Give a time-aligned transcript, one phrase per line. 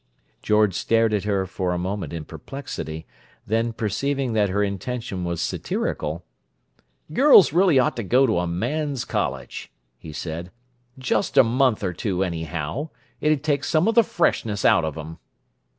[0.41, 3.05] George stared at her for a moment in perplexity,
[3.45, 6.25] then perceiving that her intention was satirical,
[7.13, 12.23] "Girls really ought to go to a man's college," he said—"just a month or two,
[12.23, 15.19] anyhow; It'd take some of the freshness out of 'em!"